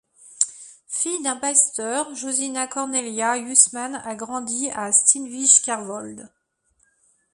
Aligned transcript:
Fille 0.87 1.21
d'un 1.21 1.35
pasteur, 1.37 2.15
Josina 2.15 2.65
Cornelia 2.65 3.37
Huisman 3.37 4.01
a 4.03 4.15
grandi 4.15 4.71
à 4.71 4.91
Steenwijkerwold. 4.91 6.27